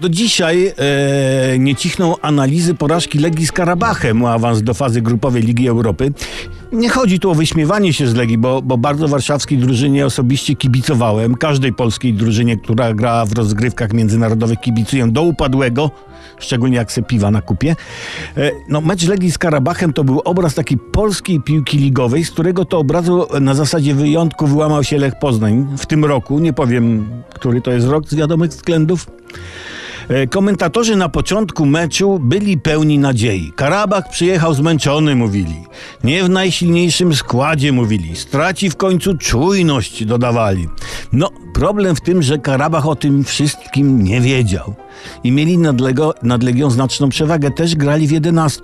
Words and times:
Do 0.00 0.08
dzisiaj 0.08 0.72
e, 0.78 1.58
nie 1.58 1.74
cichną 1.74 2.18
analizy 2.18 2.74
porażki 2.74 3.18
Legii 3.18 3.46
z 3.46 3.52
Karabachem 3.52 4.22
o 4.22 4.32
awans 4.32 4.62
do 4.62 4.74
fazy 4.74 5.02
grupowej 5.02 5.42
Ligi 5.42 5.68
Europy. 5.68 6.12
Nie 6.72 6.88
chodzi 6.88 7.20
tu 7.20 7.30
o 7.30 7.34
wyśmiewanie 7.34 7.92
się 7.92 8.06
z 8.06 8.14
Legii, 8.14 8.38
bo, 8.38 8.62
bo 8.62 8.78
bardzo 8.78 9.08
warszawskiej 9.08 9.58
drużynie 9.58 10.06
osobiście 10.06 10.56
kibicowałem. 10.56 11.34
Każdej 11.34 11.72
polskiej 11.72 12.14
drużynie, 12.14 12.56
która 12.56 12.94
gra 12.94 13.26
w 13.26 13.32
rozgrywkach 13.32 13.92
międzynarodowych 13.92 14.60
kibicuję 14.60 15.08
do 15.08 15.22
upadłego, 15.22 15.90
szczególnie 16.38 16.76
jak 16.76 16.92
se 16.92 17.02
piwa 17.02 17.30
na 17.30 17.42
kupie. 17.42 17.76
E, 18.36 18.50
no, 18.68 18.80
mecz 18.80 19.08
Legii 19.08 19.30
z 19.30 19.38
Karabachem 19.38 19.92
to 19.92 20.04
był 20.04 20.20
obraz 20.20 20.54
takiej 20.54 20.78
polskiej 20.92 21.40
piłki 21.40 21.78
ligowej, 21.78 22.24
z 22.24 22.30
którego 22.30 22.64
to 22.64 22.78
obrazu 22.78 23.26
na 23.40 23.54
zasadzie 23.54 23.94
wyjątku 23.94 24.46
wyłamał 24.46 24.84
się 24.84 24.98
Lech 24.98 25.18
Poznań 25.18 25.66
w 25.78 25.86
tym 25.86 26.04
roku. 26.04 26.38
Nie 26.38 26.52
powiem, 26.52 27.08
który 27.34 27.60
to 27.60 27.70
jest 27.70 27.86
rok 27.86 28.08
z 28.08 28.14
wiadomych 28.14 28.50
względów. 28.50 29.06
E, 30.10 30.26
Komentatorzy 30.26 30.96
na 30.96 31.08
początku 31.08 31.66
meczu 31.66 32.18
byli 32.18 32.58
pełni 32.58 32.98
nadziei. 32.98 33.52
Karabach 33.56 34.10
przyjechał 34.10 34.54
zmęczony, 34.54 35.16
mówili. 35.16 35.64
Nie 36.04 36.24
w 36.24 36.30
najsilniejszym 36.30 37.14
składzie, 37.14 37.72
mówili. 37.72 38.16
Straci 38.16 38.70
w 38.70 38.76
końcu 38.76 39.18
czujność, 39.18 40.04
dodawali. 40.04 40.68
No, 41.12 41.30
problem 41.54 41.96
w 41.96 42.00
tym, 42.00 42.22
że 42.22 42.38
Karabach 42.38 42.86
o 42.86 42.96
tym 42.96 43.24
wszystkim 43.24 44.04
nie 44.04 44.20
wiedział. 44.20 44.74
I 45.24 45.32
mieli 45.32 45.58
nad, 45.58 45.80
Lego, 45.80 46.14
nad 46.22 46.42
Legią 46.42 46.70
znaczną 46.70 47.08
przewagę. 47.08 47.50
Też 47.50 47.74
grali 47.76 48.06
w 48.06 48.10
11. 48.10 48.60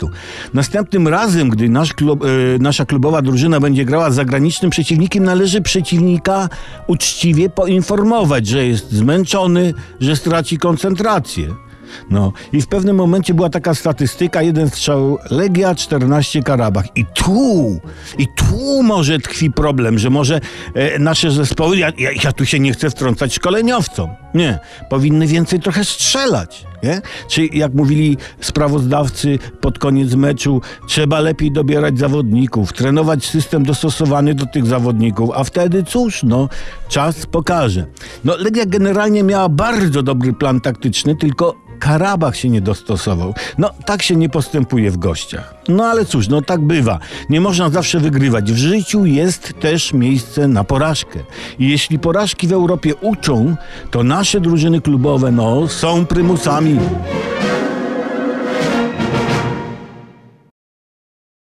Następnym 0.55 1.09
razem, 1.09 1.49
gdy 1.49 1.69
nasz 1.69 1.93
klub, 1.93 2.25
e, 2.25 2.29
nasza 2.59 2.85
klubowa 2.85 3.23
drużyna 3.23 3.61
będzie 3.61 3.85
grała 3.85 4.11
z 4.11 4.15
zagranicznym 4.15 4.71
przeciwnikiem, 4.71 5.25
należy 5.25 5.63
przeciwnika 5.63 6.49
uczciwie 6.87 7.51
poinformować, 7.51 8.47
że 8.47 8.67
jest 8.67 8.93
zmęczony, 8.93 9.75
że 10.01 10.17
straci 10.17 10.59
koncentrację. 10.59 11.66
No 12.11 12.33
i 12.53 12.63
w 12.63 12.67
pewnym 12.67 12.97
momencie 12.97 13.35
była 13.35 13.51
taka 13.51 13.75
statystyka, 13.75 14.43
jeden 14.43 14.71
strzał 14.71 15.19
Legia, 15.31 15.75
14 15.75 16.43
Karabach. 16.43 16.97
I 16.97 17.05
tu, 17.15 17.81
i 18.19 18.27
tu 18.37 18.83
może 18.83 19.19
tkwi 19.19 19.51
problem, 19.51 19.99
że 19.99 20.11
może 20.11 20.41
e, 20.75 20.99
nasze 20.99 21.31
zespoły, 21.31 21.79
ja, 21.79 21.93
ja, 21.99 22.11
ja 22.25 22.33
tu 22.33 22.47
się 22.47 22.61
nie 22.61 22.73
chcę 22.73 22.91
wtrącać 22.91 23.35
szkoleniowcom, 23.35 24.11
nie, 24.35 24.59
powinny 24.91 25.27
więcej 25.27 25.61
trochę 25.61 25.85
strzelać. 25.85 26.67
Nie? 26.83 27.01
Czy 27.29 27.47
jak 27.47 27.75
mówili 27.75 28.17
sprawozdawcy 28.41 29.39
pod 29.61 29.79
koniec 29.79 30.15
meczu, 30.15 30.61
trzeba 30.87 31.21
lepiej 31.21 31.53
dobierać 31.53 31.99
zawodników, 31.99 32.73
trenować 32.73 33.27
system 33.27 33.65
dostosowany 33.65 34.35
do 34.35 34.47
tych 34.47 34.67
zawodników, 34.67 35.31
a 35.35 35.45
wtedy 35.45 35.83
cóż, 35.83 36.23
no, 36.23 36.49
czas 36.89 37.27
pokaże. 37.27 37.87
No, 38.25 38.37
Legia 38.37 38.67
generalnie 38.67 39.23
miała 39.23 39.49
bardzo 39.49 40.03
dobry 40.03 40.33
plan 40.33 40.61
taktyczny, 40.61 41.17
tylko 41.17 41.66
Karabach 41.79 42.37
się 42.37 42.49
nie 42.49 42.61
dostosował. 42.61 43.35
No, 43.59 43.71
tak 43.87 44.03
się 44.03 44.17
nie 44.17 44.29
postępuje 44.29 44.91
w 44.91 44.97
gościach. 44.97 45.55
No 45.69 45.85
ale 45.85 46.05
cóż, 46.05 46.29
no 46.29 46.43
tak 46.43 46.61
bywa. 46.61 46.99
Nie 47.31 47.41
można 47.41 47.71
zawsze 47.71 48.01
wygrywać. 48.01 48.53
W 48.53 48.57
życiu 48.57 49.07
jest 49.07 49.53
też 49.61 49.93
miejsce 49.93 50.49
na 50.49 50.65
porażkę. 50.65 51.19
I 51.59 51.69
jeśli 51.69 51.99
porażki 51.99 52.47
w 52.47 52.53
Europie 52.53 52.95
uczą, 52.95 53.57
to 53.91 54.03
nasze 54.03 54.41
drużyny 54.41 54.81
klubowe, 54.81 55.33
no, 55.33 55.69
są 55.69 56.07
prymusami. 56.07 56.79